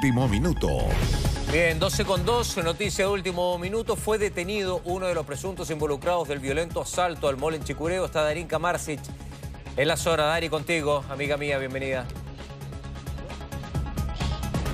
último 0.00 0.28
minuto. 0.28 0.68
Bien, 1.52 1.78
12 1.78 2.06
con 2.06 2.24
2, 2.24 2.64
noticia 2.64 3.04
de 3.04 3.10
último 3.10 3.58
minuto. 3.58 3.96
Fue 3.96 4.16
detenido 4.16 4.80
uno 4.86 5.06
de 5.06 5.14
los 5.14 5.26
presuntos 5.26 5.68
involucrados 5.68 6.26
del 6.26 6.38
violento 6.38 6.80
asalto 6.80 7.28
al 7.28 7.36
mall 7.36 7.52
en 7.52 7.62
Chicureo. 7.62 8.06
Está 8.06 8.22
Darín 8.22 8.46
Kamarsic. 8.46 8.98
En 9.76 9.88
la 9.88 9.98
zona, 9.98 10.24
Dari, 10.24 10.48
contigo, 10.48 11.04
amiga 11.10 11.36
mía, 11.36 11.58
bienvenida. 11.58 12.06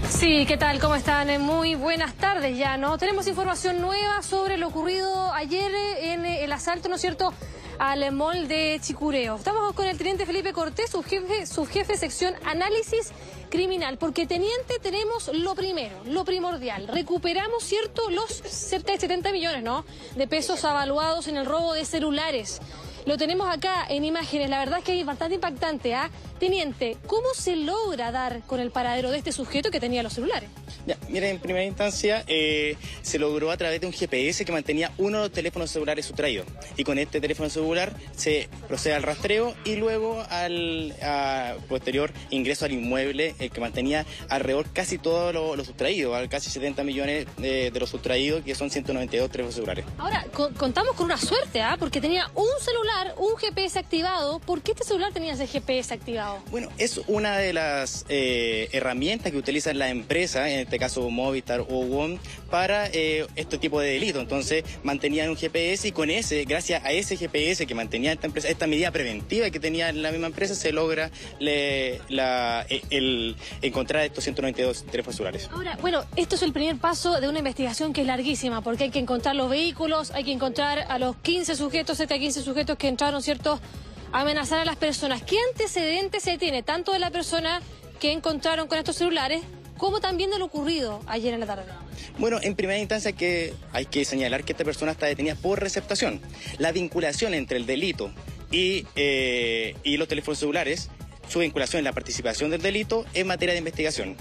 Sí, 0.08 0.46
¿qué 0.46 0.56
tal? 0.56 0.78
¿Cómo 0.78 0.94
están? 0.94 1.42
Muy 1.42 1.74
buenas 1.74 2.14
tardes 2.14 2.56
ya, 2.56 2.76
¿no? 2.76 2.96
Tenemos 2.96 3.26
información 3.26 3.80
nueva 3.80 4.22
sobre 4.22 4.58
lo 4.58 4.68
ocurrido 4.68 5.32
ayer 5.32 5.72
en 6.02 6.24
el 6.24 6.52
asalto, 6.52 6.88
¿no 6.88 6.94
es 6.94 7.00
cierto?, 7.00 7.34
al 7.80 8.12
mall 8.12 8.46
de 8.46 8.78
Chicureo. 8.80 9.34
Estamos 9.34 9.72
con 9.72 9.86
el 9.86 9.98
teniente 9.98 10.24
Felipe 10.24 10.52
Cortés, 10.52 10.88
subjefe, 10.88 11.46
subjefe 11.46 11.94
de 11.94 11.98
sección 11.98 12.34
análisis 12.44 13.12
criminal, 13.56 13.96
porque 13.96 14.26
teniente 14.26 14.78
tenemos 14.82 15.30
lo 15.32 15.54
primero, 15.54 15.96
lo 16.04 16.26
primordial. 16.26 16.88
Recuperamos, 16.88 17.64
¿cierto?, 17.64 18.10
los 18.10 18.30
cerca 18.30 18.92
de 18.92 19.00
70 19.00 19.32
millones, 19.32 19.62
¿no?, 19.62 19.86
de 20.14 20.28
pesos 20.28 20.62
avaluados 20.66 21.26
en 21.26 21.38
el 21.38 21.46
robo 21.46 21.72
de 21.72 21.86
celulares. 21.86 22.60
Lo 23.06 23.16
tenemos 23.16 23.48
acá 23.48 23.86
en 23.88 24.04
imágenes, 24.04 24.50
la 24.50 24.58
verdad 24.58 24.80
es 24.80 24.84
que 24.84 24.98
es 24.98 25.06
bastante 25.06 25.36
impactante, 25.36 25.94
¿ah? 25.94 26.10
Teniente, 26.40 26.96
¿cómo 27.06 27.28
se 27.34 27.54
logra 27.54 28.10
dar 28.10 28.42
con 28.42 28.58
el 28.58 28.72
paradero 28.72 29.12
de 29.12 29.18
este 29.18 29.30
sujeto 29.30 29.70
que 29.70 29.78
tenía 29.78 30.02
los 30.02 30.12
celulares? 30.12 30.50
Ya, 30.86 30.98
mira, 31.08 31.28
en 31.28 31.38
primera 31.38 31.64
instancia 31.64 32.24
eh, 32.26 32.76
se 33.02 33.20
logró 33.20 33.52
a 33.52 33.56
través 33.56 33.80
de 33.80 33.86
un 33.86 33.92
GPS 33.92 34.44
que 34.44 34.52
mantenía 34.52 34.90
uno 34.98 35.18
de 35.18 35.24
los 35.24 35.32
teléfonos 35.32 35.70
celulares 35.70 36.04
sustraídos. 36.04 36.46
Y 36.76 36.82
con 36.82 36.98
este 36.98 37.20
teléfono 37.20 37.48
celular 37.48 37.94
se 38.14 38.48
procede 38.66 38.94
al 38.94 39.04
rastreo 39.04 39.54
y 39.64 39.76
luego 39.76 40.22
al 40.28 40.94
posterior 41.68 42.12
ingreso 42.30 42.64
al 42.64 42.72
inmueble 42.72 43.36
el 43.38 43.50
que 43.50 43.60
mantenía 43.60 44.04
alrededor 44.28 44.66
casi 44.72 44.98
todo 44.98 45.32
lo, 45.32 45.64
sustraído, 45.64 46.12
casi 46.28 46.50
70 46.50 46.82
millones 46.82 47.26
de, 47.38 47.70
de, 47.70 47.80
los 47.80 47.90
sustraídos, 47.90 48.44
que 48.44 48.54
son 48.54 48.68
192 48.68 49.30
teléfonos 49.30 49.54
celulares. 49.54 49.84
Ahora, 49.96 50.26
contamos 50.58 50.94
con 50.96 51.06
una 51.06 51.16
suerte, 51.16 51.62
¿ah? 51.62 51.76
Porque 51.78 52.00
tenía 52.00 52.30
un 52.34 52.48
celular 52.60 52.95
un 53.16 53.36
GPS 53.36 53.78
activado. 53.78 54.38
¿Por 54.40 54.62
qué 54.62 54.72
este 54.72 54.84
celular 54.84 55.12
tenía 55.12 55.34
ese 55.34 55.46
GPS 55.46 55.92
activado? 55.92 56.38
Bueno, 56.50 56.68
es 56.78 57.00
una 57.06 57.36
de 57.36 57.52
las 57.52 58.04
eh, 58.08 58.68
herramientas 58.72 59.32
que 59.32 59.38
utilizan 59.38 59.78
las 59.78 59.90
empresas, 59.90 60.48
en 60.48 60.60
este 60.60 60.78
caso 60.78 61.08
Movistar 61.10 61.60
o 61.60 61.84
WOM, 61.84 62.18
para 62.50 62.86
eh, 62.86 63.26
este 63.36 63.58
tipo 63.58 63.80
de 63.80 63.90
delito. 63.90 64.20
Entonces 64.20 64.64
mantenían 64.82 65.30
un 65.30 65.36
GPS 65.36 65.88
y 65.88 65.92
con 65.92 66.10
ese, 66.10 66.44
gracias 66.44 66.84
a 66.84 66.92
ese 66.92 67.16
GPS 67.16 67.66
que 67.66 67.74
mantenía 67.74 68.12
esta 68.12 68.26
empresa, 68.26 68.48
esta 68.48 68.66
medida 68.66 68.90
preventiva 68.90 69.50
que 69.50 69.60
tenía 69.60 69.92
la 69.92 70.10
misma 70.10 70.28
empresa, 70.28 70.54
se 70.54 70.72
logra 70.72 71.10
e, 71.40 72.00
el, 72.90 73.36
encontrar 73.62 74.04
estos 74.04 74.24
192 74.24 74.84
teléfonos 74.86 75.16
celulares. 75.16 75.48
Ahora, 75.52 75.76
bueno, 75.80 76.04
esto 76.16 76.36
es 76.36 76.42
el 76.42 76.52
primer 76.52 76.76
paso 76.76 77.20
de 77.20 77.28
una 77.28 77.38
investigación 77.38 77.92
que 77.92 78.02
es 78.02 78.06
larguísima, 78.06 78.62
porque 78.62 78.84
hay 78.84 78.90
que 78.90 78.98
encontrar 78.98 79.36
los 79.36 79.50
vehículos, 79.50 80.10
hay 80.10 80.24
que 80.24 80.32
encontrar 80.32 80.86
a 80.88 80.98
los 80.98 81.16
15 81.16 81.56
sujetos, 81.56 81.98
cerca 81.98 82.14
de 82.14 82.20
15 82.20 82.42
sujetos 82.42 82.76
que 82.76 82.88
entraron, 82.88 83.22
¿cierto?, 83.22 83.60
amenazar 84.12 84.60
a 84.60 84.64
las 84.64 84.76
personas. 84.76 85.22
¿Qué 85.22 85.36
antecedentes 85.50 86.22
se 86.22 86.38
tiene 86.38 86.62
tanto 86.62 86.92
de 86.92 86.98
la 86.98 87.10
persona 87.10 87.60
que 88.00 88.12
encontraron 88.12 88.68
con 88.68 88.78
estos 88.78 88.96
celulares 88.96 89.42
como 89.76 90.00
también 90.00 90.30
de 90.30 90.38
lo 90.38 90.46
ocurrido 90.46 91.00
ayer 91.06 91.34
en 91.34 91.40
la 91.40 91.46
tarde? 91.46 91.64
Bueno, 92.18 92.38
en 92.42 92.54
primera 92.54 92.78
instancia 92.78 93.12
que 93.12 93.54
hay 93.72 93.86
que 93.86 94.04
señalar 94.04 94.44
que 94.44 94.52
esta 94.52 94.64
persona 94.64 94.92
está 94.92 95.06
detenida 95.06 95.34
por 95.34 95.60
receptación. 95.60 96.20
La 96.58 96.72
vinculación 96.72 97.34
entre 97.34 97.58
el 97.58 97.66
delito 97.66 98.10
y, 98.50 98.86
eh, 98.96 99.74
y 99.82 99.96
los 99.96 100.08
teléfonos 100.08 100.38
celulares, 100.38 100.90
su 101.28 101.40
vinculación 101.40 101.78
en 101.78 101.84
la 101.84 101.92
participación 101.92 102.50
del 102.50 102.62
delito 102.62 103.04
en 103.14 103.26
materia 103.26 103.52
de 103.52 103.58
investigación. 103.58 104.16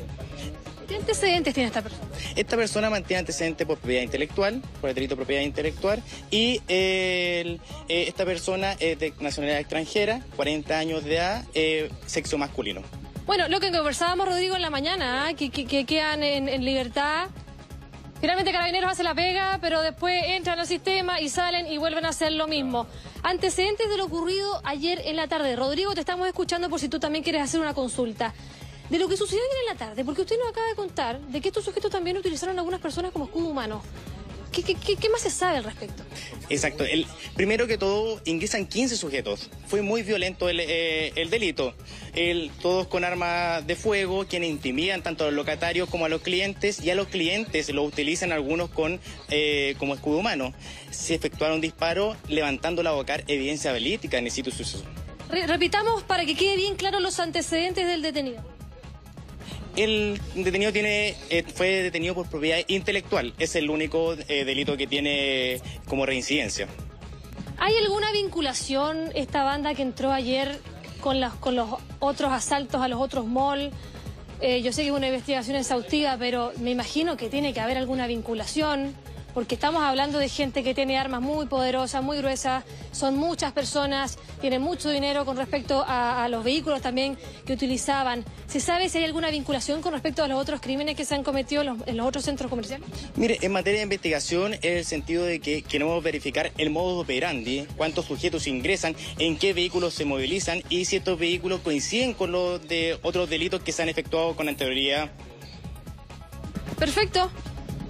¿Qué 0.87 0.95
antecedentes 0.95 1.53
tiene 1.53 1.67
esta 1.67 1.81
persona? 1.81 2.03
Esta 2.35 2.55
persona 2.55 2.89
mantiene 2.89 3.19
antecedentes 3.19 3.65
por 3.65 3.79
propiedad 3.79 4.03
intelectual, 4.03 4.61
por 4.79 4.89
el 4.89 4.95
delito 4.95 5.15
de 5.15 5.17
propiedad 5.17 5.41
intelectual, 5.41 6.01
y 6.29 6.61
eh, 6.67 7.57
esta 7.87 8.23
persona 8.25 8.73
es 8.73 8.99
de 8.99 9.13
nacionalidad 9.19 9.59
extranjera, 9.59 10.21
40 10.35 10.77
años 10.77 11.03
de 11.03 11.15
edad, 11.15 11.43
eh, 11.55 11.89
sexo 12.05 12.37
masculino. 12.37 12.83
Bueno, 13.25 13.47
lo 13.47 13.59
que 13.59 13.71
conversábamos, 13.71 14.27
Rodrigo, 14.27 14.55
en 14.55 14.61
la 14.61 14.69
mañana, 14.69 15.25
¿ah? 15.25 15.33
que, 15.33 15.49
quedan 15.49 16.21
en, 16.21 16.63
libertad. 16.63 17.27
Finalmente 18.21 18.51
Carabineros 18.51 18.91
hace 18.91 19.03
la 19.03 19.15
pega, 19.15 19.57
pero 19.61 19.81
después 19.81 20.23
entran 20.27 20.59
al 20.59 20.67
sistema 20.67 21.19
y 21.19 21.29
salen 21.29 21.65
y 21.65 21.79
vuelven 21.79 22.05
a 22.05 22.09
hacer 22.09 22.33
lo 22.33 22.47
mismo. 22.47 22.85
Antecedentes 23.23 23.89
de 23.89 23.97
lo 23.97 24.05
ocurrido 24.05 24.61
ayer 24.63 25.01
en 25.05 25.15
la 25.15 25.27
tarde. 25.27 25.55
Rodrigo, 25.55 25.95
te 25.95 26.01
estamos 26.01 26.27
escuchando 26.27 26.69
por 26.69 26.79
si 26.79 26.87
tú 26.87 26.99
también 26.99 27.23
quieres 27.23 27.41
hacer 27.41 27.59
una 27.59 27.73
consulta 27.73 28.31
de 28.91 28.99
lo 28.99 29.07
que 29.07 29.17
sucedió 29.17 29.41
ayer 29.41 29.57
en 29.67 29.73
la 29.73 29.85
tarde, 29.87 30.05
porque 30.05 30.21
usted 30.21 30.37
nos 30.37 30.49
acaba 30.49 30.67
de 30.67 30.75
contar 30.75 31.19
de 31.19 31.41
que 31.41 31.47
estos 31.47 31.65
sujetos 31.65 31.89
también 31.89 32.17
utilizaron 32.17 32.55
a 32.57 32.59
algunas 32.59 32.79
personas 32.79 33.11
como 33.11 33.25
escudo 33.25 33.47
humano. 33.47 33.81
¿Qué, 34.63 35.09
más 35.09 35.21
se 35.21 35.29
sabe 35.29 35.57
al 35.57 35.63
respecto? 35.63 36.03
Exacto. 36.49 36.83
El, 36.85 37.05
primero 37.35 37.67
que 37.67 37.77
todo, 37.77 38.21
ingresan 38.25 38.65
15 38.65 38.95
sujetos. 38.97 39.49
Fue 39.67 39.81
muy 39.81 40.03
violento 40.03 40.47
el, 40.49 40.59
eh, 40.61 41.27
delito. 41.29 41.73
El, 42.13 42.51
todos 42.61 42.87
con 42.87 43.03
armas 43.03 43.65
de 43.67 43.75
fuego, 43.75 44.25
quienes 44.25 44.49
intimidan 44.49 45.03
tanto 45.03 45.23
a 45.23 45.27
los 45.27 45.35
locatarios 45.35 45.89
como 45.89 46.05
a 46.05 46.09
los 46.09 46.21
clientes, 46.21 46.81
y 46.81 46.89
a 46.89 46.95
los 46.95 47.07
clientes 47.07 47.69
lo 47.69 47.83
utilizan 47.83 48.31
algunos 48.31 48.69
con 48.69 48.99
eh, 49.29 49.75
como 49.77 49.93
escudo 49.93 50.19
humano. 50.19 50.53
Se 50.91 51.15
efectuaron 51.15 51.59
disparos 51.59 52.17
levantando 52.27 52.83
la 52.83 52.91
boca 52.91 53.21
evidencia 53.27 53.71
balística 53.71 54.17
en 54.17 54.25
el 54.25 54.31
sitio 54.31 54.51
suceso. 54.51 54.83
repitamos 55.29 56.03
para 56.03 56.25
que 56.25 56.35
quede 56.35 56.55
bien 56.55 56.75
claro 56.75 56.99
los 56.99 57.19
antecedentes 57.19 57.85
del 57.87 58.01
detenido. 58.01 58.54
El 59.75 60.19
detenido 60.35 60.71
tiene, 60.71 61.15
eh, 61.29 61.43
fue 61.53 61.67
detenido 61.83 62.15
por 62.15 62.29
propiedad 62.29 62.59
intelectual. 62.67 63.33
Es 63.39 63.55
el 63.55 63.69
único 63.69 64.13
eh, 64.13 64.45
delito 64.45 64.77
que 64.77 64.87
tiene 64.87 65.61
como 65.87 66.05
reincidencia. 66.05 66.67
¿Hay 67.57 67.75
alguna 67.77 68.11
vinculación 68.11 69.11
esta 69.15 69.43
banda 69.43 69.73
que 69.73 69.81
entró 69.81 70.11
ayer 70.11 70.59
con, 71.01 71.17
con 71.39 71.55
los 71.55 71.69
otros 71.99 72.31
asaltos 72.31 72.81
a 72.81 72.87
los 72.87 73.01
otros 73.01 73.25
malls? 73.25 73.73
Eh, 74.41 74.61
yo 74.61 74.71
sé 74.73 74.81
que 74.81 74.89
es 74.89 74.93
una 74.93 75.07
investigación 75.07 75.55
exhaustiva, 75.55 76.17
pero 76.17 76.51
me 76.57 76.71
imagino 76.71 77.15
que 77.17 77.29
tiene 77.29 77.53
que 77.53 77.61
haber 77.61 77.77
alguna 77.77 78.07
vinculación 78.07 78.93
porque 79.35 79.55
estamos 79.55 79.83
hablando 79.83 80.17
de 80.17 80.29
gente 80.29 80.63
que 80.63 80.73
tiene 80.73 80.97
armas 80.97 81.21
muy 81.21 81.45
poderosas, 81.45 82.01
muy 82.01 82.17
gruesas, 82.19 82.63
son 82.93 83.17
muchas 83.17 83.51
personas, 83.51 84.17
tienen 84.39 84.61
mucho 84.61 84.89
dinero 84.89 85.25
con 85.25 85.35
respecto 85.35 85.83
a, 85.85 86.27
los 86.29 86.43
vehículos 86.43 86.81
también 86.81 87.17
que 87.45 87.51
utilizaban. 87.51 88.23
¿Se 88.47 88.61
sabe 88.61 88.87
si 88.87 88.99
hay 88.99 89.03
alguna 89.03 89.29
vinculación 89.29 89.81
con 89.81 89.91
respecto 89.91 90.23
a 90.23 90.29
los 90.29 90.41
otros 90.41 90.61
crímenes 90.61 90.95
que 90.95 91.03
se 91.03 91.15
han 91.15 91.23
cometido 91.23 91.61
en 91.85 91.97
los, 91.97 92.07
otros 92.07 92.23
centros 92.23 92.49
comerciales? 92.49 92.87
Mire, 93.17 93.37
en 93.41 93.51
materia 93.51 93.79
de 93.79 93.83
investigación, 93.83 94.53
es 94.53 94.63
el 94.63 94.85
sentido 94.85 95.25
de 95.25 95.41
que 95.41 95.63
queremos 95.63 96.01
verificar 96.01 96.53
el 96.57 96.69
modo 96.69 96.99
operandi, 96.99 97.67
cuántos 97.75 98.05
sujetos 98.05 98.47
ingresan, 98.47 98.95
en 99.19 99.37
qué 99.37 99.51
vehículos 99.51 99.93
se 99.93 100.05
movilizan 100.05 100.63
y 100.69 100.85
si 100.85 100.95
estos 100.95 101.19
vehículos 101.19 101.59
coinciden 101.59 102.13
con 102.13 102.31
los 102.31 102.65
de 102.69 102.97
otros 103.01 103.29
delitos 103.29 103.61
que 103.61 103.73
se 103.73 103.83
han 103.83 103.89
efectuado 103.89 104.33
con 104.37 104.47
anterioridad. 104.47 105.11
Perfecto. 106.79 107.29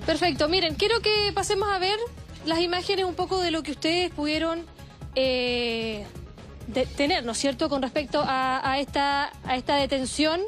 Perfecto, 0.06 0.48
miren, 0.48 0.76
quiero 0.76 1.02
que 1.02 1.32
pasemos 1.34 1.68
a 1.70 1.80
ver 1.80 1.98
las 2.46 2.60
imágenes 2.60 3.06
un 3.06 3.16
poco 3.16 3.40
de 3.40 3.50
lo 3.50 3.64
que 3.64 3.72
ustedes 3.72 4.12
pudieron 4.12 4.64
eh, 5.16 6.06
tener, 6.96 7.26
¿no 7.26 7.32
es 7.32 7.40
cierto?, 7.40 7.70
con 7.70 7.82
respecto 7.82 8.24
a, 8.24 8.78
esta, 8.80 9.32
a 9.46 9.56
esta 9.56 9.78
detención 9.78 10.42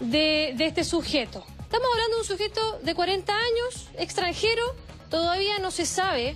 de, 0.00 0.54
de 0.56 0.66
este 0.66 0.84
sujeto. 0.84 1.44
Estamos 1.60 1.86
hablando 1.92 2.16
de 2.16 2.22
un 2.22 2.26
sujeto 2.26 2.78
de 2.82 2.94
40 2.94 3.32
años, 3.34 3.88
extranjero, 3.98 4.62
todavía 5.10 5.58
no 5.58 5.70
se 5.70 5.84
sabe 5.84 6.34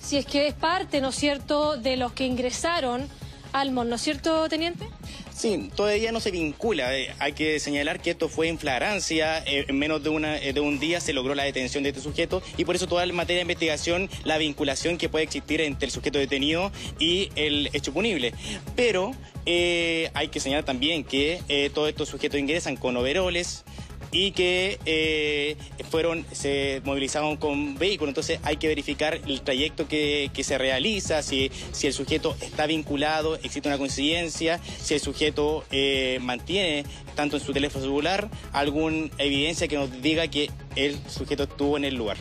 si 0.00 0.18
es 0.18 0.26
que 0.26 0.46
es 0.46 0.54
parte, 0.54 1.00
¿no 1.00 1.08
es 1.08 1.16
cierto?, 1.16 1.76
de 1.76 1.96
los 1.96 2.12
que 2.12 2.26
ingresaron 2.26 3.08
al 3.52 3.72
MON, 3.72 3.88
¿no 3.88 3.96
es 3.96 4.02
cierto, 4.02 4.48
teniente? 4.48 4.88
Sí, 5.36 5.70
todavía 5.76 6.12
no 6.12 6.20
se 6.20 6.30
vincula. 6.30 6.96
Eh, 6.96 7.14
hay 7.18 7.34
que 7.34 7.60
señalar 7.60 8.00
que 8.00 8.12
esto 8.12 8.30
fue 8.30 8.48
en 8.48 8.58
flagrancia. 8.58 9.44
Eh, 9.44 9.66
en 9.68 9.78
menos 9.78 10.02
de, 10.02 10.08
una, 10.08 10.38
eh, 10.38 10.54
de 10.54 10.60
un 10.60 10.78
día 10.78 10.98
se 10.98 11.12
logró 11.12 11.34
la 11.34 11.42
detención 11.42 11.82
de 11.82 11.90
este 11.90 12.00
sujeto 12.00 12.42
y 12.56 12.64
por 12.64 12.74
eso 12.74 12.86
toda 12.86 13.04
la 13.04 13.12
materia 13.12 13.40
de 13.40 13.42
investigación, 13.42 14.08
la 14.24 14.38
vinculación 14.38 14.96
que 14.96 15.10
puede 15.10 15.24
existir 15.24 15.60
entre 15.60 15.86
el 15.86 15.92
sujeto 15.92 16.18
detenido 16.18 16.72
y 16.98 17.28
el 17.36 17.68
hecho 17.74 17.92
punible. 17.92 18.32
Pero 18.76 19.14
hay 19.44 20.28
que 20.28 20.40
señalar 20.40 20.64
también 20.64 21.04
que 21.04 21.70
todos 21.72 21.90
estos 21.90 22.08
sujetos 22.08 22.40
ingresan 22.40 22.76
con 22.76 22.96
overoles, 22.96 23.64
y 24.10 24.32
que 24.32 24.78
eh, 24.86 25.56
fueron, 25.90 26.24
se 26.32 26.80
movilizaron 26.84 27.36
con 27.36 27.76
vehículos. 27.78 28.10
Entonces 28.10 28.40
hay 28.42 28.56
que 28.56 28.68
verificar 28.68 29.20
el 29.26 29.40
trayecto 29.42 29.88
que, 29.88 30.30
se 30.46 30.58
realiza, 30.58 31.22
si, 31.22 31.50
si 31.72 31.86
el 31.88 31.92
sujeto 31.92 32.36
está 32.40 32.66
vinculado, 32.66 33.36
existe 33.36 33.68
una 33.68 33.78
coincidencia, 33.78 34.60
si 34.80 34.94
el 34.94 35.00
sujeto 35.00 35.64
eh, 35.70 36.18
mantiene 36.22 36.84
tanto 37.14 37.36
en 37.36 37.42
su 37.42 37.52
teléfono 37.52 37.84
celular 37.84 38.30
alguna 38.52 39.08
evidencia 39.18 39.66
que 39.66 39.76
nos 39.76 39.90
diga 40.02 40.28
que 40.28 40.50
el 40.76 40.98
sujeto 41.08 41.44
estuvo 41.44 41.76
en 41.76 41.84
el 41.84 41.94
lugar. 41.94 42.16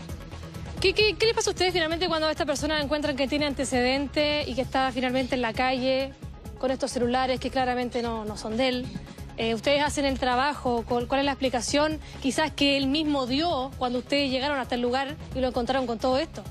¿Qué, 0.82 0.94
qué, 0.94 1.16
qué 1.16 1.26
le 1.26 1.34
pasa 1.34 1.50
a 1.50 1.54
ustedes 1.54 1.74
finalmente 1.74 2.08
cuando 2.08 2.30
esta 2.30 2.46
persona 2.46 2.82
encuentran 2.82 3.16
que 3.16 3.28
tiene 3.28 3.46
antecedentes 3.46 4.48
y 4.48 4.56
que 4.56 4.62
está 4.62 4.92
finalmente 4.92 5.36
en 5.36 5.42
la 5.42 5.54
calle 5.54 6.14
con 6.60 6.72
estos 6.72 6.92
celulares 6.92 7.40
que 7.40 7.50
claramente 7.50 8.02
no, 8.02 8.26
no 8.26 8.38
son 8.38 8.58
de 8.58 8.68
él? 8.68 8.86
Eh, 9.38 9.54
ustedes 9.54 9.82
hacen 9.82 10.06
el 10.06 10.18
trabajo, 10.18 10.86
¿cuál, 10.88 11.08
¿cuál 11.08 11.20
es 11.20 11.26
la 11.26 11.32
explicación 11.34 12.00
quizás 12.22 12.52
que 12.52 12.78
él 12.78 12.88
mismo 12.88 13.28
dio 13.28 13.72
cuando 13.78 14.00
ustedes 14.00 14.32
llegaron 14.32 14.60
hasta 14.60 14.76
el 14.76 14.82
lugar 14.82 15.16
y 15.36 15.40
lo 15.40 15.48
encontraron 15.50 15.88
con 15.88 16.00
todo 16.00 16.18
esto? 16.18 16.44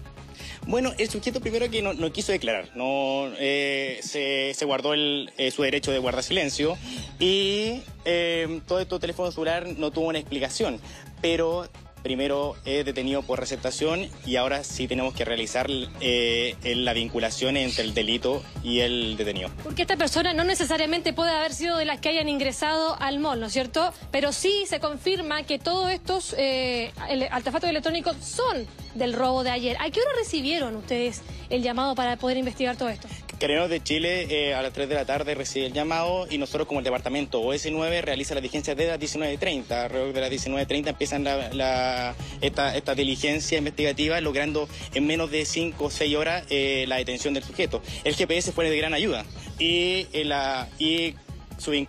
Bueno, 0.66 0.92
el 0.96 1.10
sujeto 1.10 1.40
primero 1.40 1.68
que 1.70 1.82
no, 1.82 2.12
quiso 2.12 2.32
declarar, 2.32 2.70
no 2.74 3.30
eh, 3.38 3.98
se, 4.02 4.54
se, 4.54 4.64
guardó 4.64 4.94
el, 4.94 5.30
eh, 5.36 5.50
su 5.50 5.62
derecho 5.62 5.92
de 5.92 5.98
guardar 5.98 6.22
silencio 6.22 6.78
y 7.18 7.82
eh, 8.06 8.60
todo 8.66 8.80
este 8.80 8.98
teléfono 8.98 9.30
celular 9.30 9.66
no 9.76 9.90
tuvo 9.90 10.06
una 10.06 10.18
explicación, 10.18 10.80
pero 11.20 11.68
primero 12.04 12.54
es 12.64 12.84
detenido 12.84 13.22
por 13.22 13.40
receptación 13.40 14.08
y 14.24 14.36
ahora 14.36 14.62
sí 14.62 14.86
tenemos 14.86 15.14
que 15.14 15.24
realizar 15.24 15.66
eh, 16.00 16.54
la 16.76 16.92
vinculación 16.92 17.56
entre 17.56 17.82
el 17.82 17.94
delito 17.94 18.44
y 18.62 18.80
el 18.80 19.16
detenido. 19.16 19.50
Porque 19.64 19.82
esta 19.82 19.96
persona 19.96 20.32
no 20.34 20.44
necesariamente 20.44 21.12
puede 21.12 21.32
haber 21.32 21.52
sido 21.52 21.76
de 21.78 21.86
las 21.86 22.00
que 22.00 22.10
hayan 22.10 22.28
ingresado 22.28 22.96
al 23.00 23.18
mall, 23.18 23.40
¿no 23.40 23.46
es 23.46 23.52
cierto? 23.52 23.92
Pero 24.12 24.32
sí 24.32 24.64
se 24.68 24.78
confirma 24.78 25.42
que 25.44 25.58
todos 25.58 25.90
estos 25.90 26.34
eh, 26.38 26.92
artefactos 27.30 27.70
electrónicos 27.70 28.16
son 28.18 28.66
del 28.94 29.12
robo 29.12 29.44
de 29.44 29.50
ayer. 29.50 29.76
¿A 29.80 29.90
qué 29.90 30.00
hora 30.00 30.10
recibieron 30.18 30.76
ustedes 30.76 31.22
el 31.50 31.62
llamado 31.62 31.94
para 31.94 32.16
poder 32.16 32.36
investigar 32.36 32.76
todo 32.76 32.88
esto? 32.88 33.08
Carabineros 33.38 33.68
de 33.68 33.82
Chile 33.82 34.26
eh, 34.30 34.54
a 34.54 34.62
las 34.62 34.72
3 34.72 34.88
de 34.88 34.94
la 34.94 35.04
tarde 35.04 35.34
recibe 35.34 35.66
el 35.66 35.72
llamado 35.72 36.26
y 36.30 36.38
nosotros 36.38 36.66
como 36.68 36.80
el 36.80 36.84
departamento 36.84 37.42
OS9 37.42 38.02
realiza 38.02 38.34
la 38.34 38.40
diligencia 38.40 38.74
desde 38.74 38.92
las 38.92 39.00
19.30. 39.00 39.70
Alrededor 39.70 40.12
de 40.12 40.20
las 40.20 40.30
19.30 40.30 40.88
empiezan 40.88 41.24
la, 41.24 42.14
esta, 42.40 42.94
diligencia 42.94 43.58
investigativa 43.58 44.20
logrando 44.20 44.68
en 44.94 45.06
menos 45.06 45.30
de 45.30 45.44
5 45.44 45.84
o 45.84 45.90
6 45.90 46.16
horas 46.16 46.44
eh, 46.48 46.84
la 46.88 46.96
detención 46.96 47.34
del 47.34 47.42
sujeto. 47.42 47.82
El 48.04 48.14
GPS 48.14 48.52
fue 48.52 48.68
de 48.70 48.76
gran 48.76 48.94
ayuda 48.94 49.24
y, 49.58 50.06
eh, 50.12 50.24
la, 50.24 50.68
y 50.78 51.14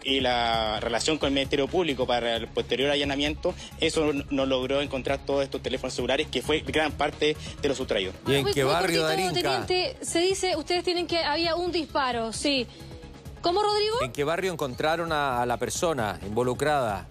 y 0.04 0.20
la 0.20 0.80
relación 0.80 1.18
con 1.18 1.28
el 1.28 1.34
Ministerio 1.34 1.68
Público 1.68 2.06
para 2.06 2.36
el 2.36 2.48
posterior 2.48 2.92
allanamiento, 2.92 3.54
eso 3.80 4.12
nos 4.30 4.48
logró 4.48 4.82
encontrar 4.82 5.20
todos 5.26 5.44
estos 5.44 5.62
teléfonos 5.62 5.94
celulares, 5.94 6.28
que 6.28 6.42
fue 6.42 6.60
gran 6.60 6.92
parte 6.92 7.36
de 7.62 7.68
los 7.68 7.78
sustraídos. 7.78 8.16
¿Y 8.28 8.36
en 8.36 8.46
qué 8.46 8.64
barrio, 8.64 9.04
Darinka? 9.04 9.34
Teniente, 9.34 9.98
se 10.02 10.20
dice, 10.20 10.56
ustedes 10.56 10.84
tienen 10.84 11.08
que, 11.08 11.20
había 11.20 11.56
un 11.56 11.72
disparo, 11.72 12.34
sí. 12.34 12.68
¿Cómo, 13.42 13.62
Rodrigo? 13.62 14.02
¿En 14.02 14.12
qué 14.12 14.24
barrio 14.24 14.52
encontraron 14.52 15.12
a, 15.12 15.42
a 15.42 15.46
la 15.46 15.58
persona 15.58 16.20
involucrada? 16.26 17.08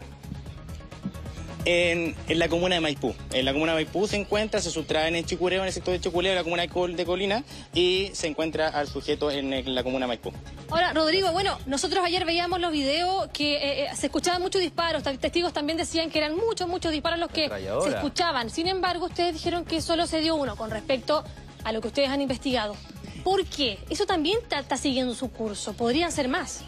En, 1.65 2.15
en, 2.29 2.39
la 2.39 2.49
comuna 2.49 2.75
de 2.75 2.81
Maipú. 2.81 3.15
En 3.33 3.45
la 3.45 3.53
comuna 3.53 3.73
de 3.73 3.85
Maipú 3.85 4.07
se 4.07 4.17
encuentra, 4.17 4.61
se 4.61 4.71
sustraen 4.71 5.17
en 5.17 5.25
Chicureo, 5.25 5.61
en 5.61 5.67
el 5.67 5.73
sector 5.73 5.93
de 5.93 6.01
Chicureo, 6.01 6.33
en 6.33 6.37
la 6.37 6.45
comuna 6.45 6.67
de 6.67 7.05
Colina, 7.05 7.45
y 7.75 8.11
se 8.13 8.27
encuentra 8.27 8.69
al 8.69 8.89
sujeto 8.89 9.31
en, 9.31 9.53
en 9.53 9.75
la 9.75 9.83
comuna 9.83 10.05
de 10.07 10.09
Maipú. 10.09 10.33
Ahora, 10.71 10.93
Rodrigo, 10.93 11.33
bueno, 11.33 11.59
nosotros 11.67 12.05
ayer 12.05 12.25
veíamos 12.25 12.61
los 12.61 12.73
videos 12.73 13.29
que 13.33 13.57
eh, 13.57 13.85
eh, 13.85 13.97
se 13.97 14.07
escuchaban 14.07 14.43
muchos 14.43 14.61
disparos, 14.61 15.03
testigos 15.03 15.53
también 15.53 15.79
decían 15.79 16.11
que 16.11 16.19
eran 16.19 16.37
muchos, 16.37 16.69
muchos 16.69 16.93
disparos 16.93 17.19
los 17.19 17.31
que 17.31 17.49
se 17.49 17.89
escuchaban. 17.91 18.51
Sin 18.51 18.67
embargo, 18.67 19.07
ustedes 19.07 19.35
dijeron 19.35 19.65
que 19.65 19.81
solo 19.81 20.07
se 20.07 20.21
dio 20.21 20.35
uno 20.35 20.57
con 20.57 20.71
respecto 20.71 21.25
a 21.65 21.73
lo 21.73 21.81
que 21.81 21.89
ustedes 21.89 22.11
han 22.11 22.21
investigado. 22.21 22.77
¿Por 23.23 23.45
qué? 23.47 23.79
Eso 23.89 24.05
también 24.05 24.39
está 24.51 24.77
siguiendo 24.77 25.15
su 25.15 25.31
curso. 25.31 25.73
¿Podrían 25.73 26.13
ser 26.13 26.29
más? 26.29 26.61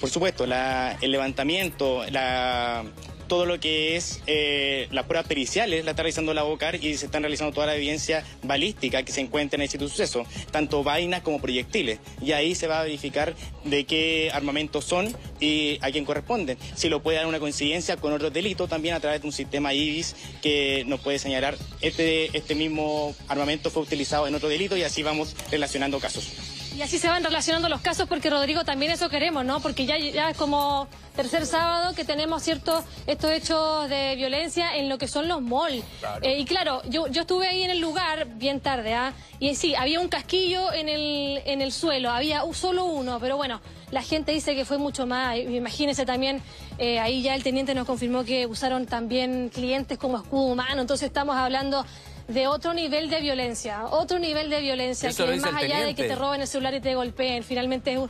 Por 0.00 0.10
supuesto, 0.10 0.46
la, 0.46 0.96
el 1.00 1.10
levantamiento, 1.10 2.04
la 2.10 2.84
todo 3.28 3.46
lo 3.46 3.60
que 3.60 3.96
es 3.96 4.22
eh, 4.26 4.88
las 4.90 5.04
pruebas 5.04 5.28
periciales 5.28 5.84
la 5.84 5.92
está 5.92 6.02
realizando 6.02 6.34
la 6.34 6.42
BOCAR 6.42 6.76
y 6.76 6.96
se 6.96 7.06
están 7.06 7.22
realizando 7.22 7.52
toda 7.52 7.66
la 7.66 7.76
evidencia 7.76 8.24
balística 8.42 9.02
que 9.02 9.12
se 9.12 9.20
encuentra 9.20 9.56
en 9.56 9.62
el 9.62 9.68
sitio 9.68 9.86
de 9.86 9.90
suceso, 9.90 10.26
tanto 10.50 10.82
vainas 10.82 11.22
como 11.22 11.40
proyectiles. 11.40 12.00
Y 12.20 12.32
ahí 12.32 12.54
se 12.54 12.66
va 12.66 12.80
a 12.80 12.84
verificar 12.84 13.34
de 13.64 13.84
qué 13.84 14.30
armamentos 14.32 14.84
son 14.84 15.14
y 15.40 15.78
a 15.82 15.90
quién 15.90 16.04
corresponden. 16.04 16.58
Si 16.74 16.88
lo 16.88 17.02
puede 17.02 17.18
dar 17.18 17.26
una 17.26 17.38
coincidencia 17.38 17.96
con 17.96 18.12
otros 18.12 18.32
delitos, 18.32 18.68
también 18.68 18.94
a 18.94 19.00
través 19.00 19.20
de 19.20 19.26
un 19.26 19.32
sistema 19.32 19.74
IBIS 19.74 20.16
que 20.42 20.84
nos 20.86 21.00
puede 21.00 21.18
señalar 21.18 21.56
este, 21.80 22.36
este 22.36 22.54
mismo 22.54 23.14
armamento 23.28 23.70
fue 23.70 23.82
utilizado 23.82 24.26
en 24.26 24.34
otro 24.34 24.48
delito 24.48 24.76
y 24.76 24.82
así 24.82 25.02
vamos 25.02 25.36
relacionando 25.50 26.00
casos. 26.00 26.47
Y 26.78 26.82
así 26.82 26.96
se 27.00 27.08
van 27.08 27.24
relacionando 27.24 27.68
los 27.68 27.80
casos 27.80 28.08
porque 28.08 28.30
Rodrigo 28.30 28.62
también 28.62 28.92
eso 28.92 29.08
queremos, 29.08 29.44
¿no? 29.44 29.58
Porque 29.58 29.84
ya, 29.84 29.98
ya 29.98 30.30
es 30.30 30.36
como 30.36 30.86
tercer 31.16 31.44
sábado 31.44 31.92
que 31.92 32.04
tenemos 32.04 32.40
ciertos 32.44 32.84
estos 33.08 33.32
hechos 33.32 33.88
de 33.88 34.14
violencia 34.14 34.76
en 34.76 34.88
lo 34.88 34.96
que 34.96 35.08
son 35.08 35.26
los 35.26 35.42
malls. 35.42 35.82
Eh, 36.22 36.38
y 36.38 36.44
claro, 36.44 36.80
yo, 36.88 37.08
yo 37.08 37.22
estuve 37.22 37.48
ahí 37.48 37.64
en 37.64 37.70
el 37.70 37.80
lugar 37.80 38.28
bien 38.36 38.60
tarde, 38.60 38.94
¿ah? 38.94 39.12
Y 39.40 39.56
sí, 39.56 39.74
había 39.74 39.98
un 39.98 40.06
casquillo 40.06 40.72
en 40.72 40.88
el, 40.88 41.42
en 41.46 41.62
el 41.62 41.72
suelo, 41.72 42.12
había 42.12 42.42
solo 42.52 42.84
uno, 42.84 43.18
pero 43.18 43.36
bueno, 43.36 43.60
la 43.90 44.02
gente 44.02 44.30
dice 44.30 44.54
que 44.54 44.64
fue 44.64 44.78
mucho 44.78 45.04
más. 45.04 45.36
Imagínense 45.36 46.06
también, 46.06 46.40
eh, 46.78 47.00
ahí 47.00 47.22
ya 47.22 47.34
el 47.34 47.42
teniente 47.42 47.74
nos 47.74 47.88
confirmó 47.88 48.22
que 48.22 48.46
usaron 48.46 48.86
también 48.86 49.48
clientes 49.48 49.98
como 49.98 50.18
escudo 50.18 50.42
humano, 50.42 50.80
entonces 50.80 51.08
estamos 51.08 51.34
hablando 51.34 51.84
de 52.28 52.46
otro 52.46 52.74
nivel 52.74 53.08
de 53.08 53.20
violencia, 53.20 53.86
otro 53.86 54.18
nivel 54.18 54.50
de 54.50 54.60
violencia, 54.60 55.10
que 55.10 55.34
es 55.34 55.40
más 55.40 55.54
allá 55.54 55.80
de 55.80 55.94
que 55.94 56.04
te 56.04 56.14
roben 56.14 56.42
el 56.42 56.46
celular 56.46 56.74
y 56.74 56.80
te 56.80 56.94
golpeen, 56.94 57.42
finalmente 57.42 57.94
es, 57.94 58.00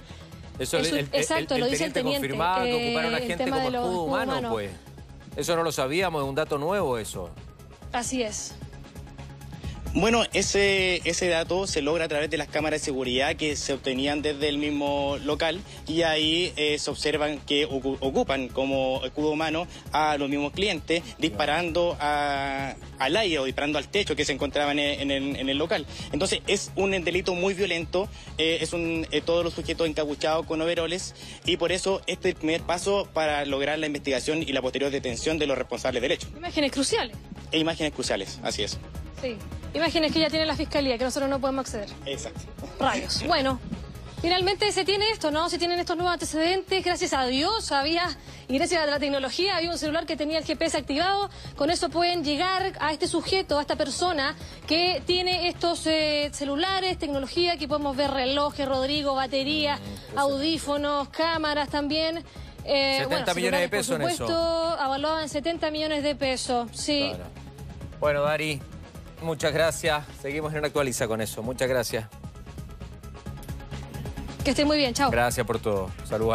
Eso 0.59 0.79
es, 0.79 0.93
el, 0.93 1.09
exacto, 1.13 1.57
lo 1.57 1.67
dice 1.67 1.87
el 1.87 1.93
teniente. 1.93 2.29
confirmaba 2.29 2.65
que 2.65 2.75
ocuparon 2.75 3.15
a 3.15 3.19
gente 3.19 3.45
como 3.45 3.69
escudo 3.69 4.03
humano, 4.03 4.51
pues. 4.51 4.71
Eso 5.37 5.55
no 5.55 5.63
lo 5.63 5.71
sabíamos, 5.71 6.23
es 6.23 6.29
un 6.29 6.35
dato 6.35 6.59
nuevo 6.59 6.99
eso. 6.99 7.31
Así 7.93 8.23
es. 8.23 8.55
Bueno, 9.99 10.23
ese, 10.33 11.03
ese 11.09 11.27
dato 11.27 11.67
se 11.67 11.83
logra 11.83 12.05
a 12.05 12.09
través 12.09 12.31
de 12.31 12.37
las 12.37 12.47
cámaras 12.47 12.81
de 12.81 12.85
seguridad 12.85 13.35
que 13.35 13.57
se 13.57 13.73
obtenían 13.73 14.23
desde 14.23 14.49
el 14.49 14.57
mismo 14.57 15.17
local 15.25 15.61
y 15.89 16.03
ahí 16.03 16.53
eh, 16.55 16.79
se 16.79 16.89
observan 16.89 17.41
que 17.41 17.65
ocupan 17.65 18.47
como 18.47 19.05
escudo 19.05 19.31
humano 19.31 19.67
a 19.91 20.17
los 20.17 20.29
mismos 20.29 20.53
clientes 20.53 21.03
disparando 21.19 21.97
a, 21.99 22.77
al 23.01 23.17
aire 23.17 23.41
o 23.41 23.45
disparando 23.45 23.77
al 23.77 23.89
techo 23.89 24.15
que 24.15 24.25
se 24.25 24.33
encontraban 24.33 24.79
en, 24.79 25.11
en, 25.11 25.49
el, 25.49 25.59
local. 25.59 25.85
Entonces 26.13 26.43
es 26.47 26.71
un 26.77 26.93
delito 27.03 27.35
muy 27.35 27.55
violento, 27.55 28.09
eh, 28.39 28.59
es 28.61 28.73
un, 28.73 29.05
eh, 29.11 29.21
todos 29.21 29.43
los 29.43 29.55
sujetos 29.55 29.89
encapuchados 29.89 30.47
con 30.47 30.63
overoles 30.63 31.17
y 31.45 31.57
por 31.57 31.73
eso 31.73 32.03
este 32.07 32.29
es 32.29 32.35
el 32.37 32.39
primer 32.39 32.63
paso 32.63 33.09
para 33.13 33.45
lograr 33.47 33.81
la 33.81 33.87
investigación 33.87 34.45
y 34.45 34.53
la 34.53 34.63
posterior 34.63 34.93
detención 34.93 35.41
de 35.41 35.49
los 35.49 35.59
responsables 35.59 36.01
del 36.01 36.13
hecho. 36.13 36.29
Imágenes 36.37 36.71
cruciales. 36.71 37.17
E 37.51 37.59
imágenes 37.59 37.93
cruciales, 37.93 38.39
así 38.45 38.63
es. 38.63 38.79
Sí. 39.21 39.37
Imágenes 39.75 40.13
que 40.13 40.21
ya 40.21 40.31
tiene 40.31 40.47
la 40.47 40.57
fiscalía, 40.57 40.99
que 40.99 41.05
nosotros 41.05 41.29
no 41.29 41.41
podemos 41.41 41.63
acceder. 41.63 41.89
Exacto. 42.07 42.41
Rayos. 42.81 43.23
Bueno, 43.27 43.61
finalmente 44.23 44.73
se 44.73 44.85
tiene 44.85 45.11
esto, 45.11 45.31
¿no? 45.31 45.49
Se 45.49 45.59
tienen 45.59 45.79
estos 45.79 45.97
nuevos 45.97 46.13
antecedentes. 46.15 46.85
Gracias 46.85 47.13
a 47.13 47.27
Dios 47.27 47.71
había, 47.73 48.09
y 48.49 48.57
gracias 48.57 48.83
a 48.83 48.87
la 48.87 48.99
tecnología, 48.99 49.57
había 49.57 49.71
un 49.71 49.79
celular 49.79 50.07
que 50.07 50.17
tenía 50.17 50.39
el 50.39 50.45
GPS 50.45 50.77
activado. 50.79 51.29
Con 51.57 51.71
eso 51.71 51.91
pueden 51.91 52.25
llegar 52.25 52.73
a 52.81 52.93
este 52.93 53.07
sujeto, 53.07 53.59
a 53.59 53.61
esta 53.61 53.77
persona 53.77 54.35
que 54.67 55.03
tiene 55.07 55.49
estos 55.49 55.87
eh, 55.87 56.31
celulares, 56.33 56.99
tecnología, 56.99 57.57
que 57.57 57.69
podemos 57.69 57.97
ver 57.97 58.11
relojes, 58.11 58.67
Rodrigo, 58.67 59.15
batería, 59.15 59.77
mm, 59.77 60.19
audífonos, 60.19 61.09
cámaras 61.11 61.69
también. 61.69 62.25
70 62.69 63.33
eh, 63.33 63.35
millones 63.35 63.61
de 63.61 63.69
pesos 63.69 63.99
por 63.99 64.11
supuesto, 64.11 64.79
en 64.95 65.23
en 65.23 65.29
70 65.29 65.71
millones 65.71 66.03
de 66.03 66.15
pesos, 66.15 66.69
sí. 66.73 67.13
Bueno, 67.99 68.23
Dari, 68.23 68.61
Muchas 69.23 69.53
gracias. 69.53 70.05
Seguimos 70.21 70.55
en 70.55 70.65
actualiza 70.65 71.09
con 71.09 71.21
eso. 71.21 71.43
Muchas 71.43 71.69
gracias. 71.69 72.07
Que 74.45 74.51
esté 74.51 74.65
muy 74.65 74.79
bien. 74.79 74.95
Chao. 74.95 75.11
Gracias 75.11 75.47
por 75.47 75.59
todo. 75.59 75.91
Saludos. 76.05 76.27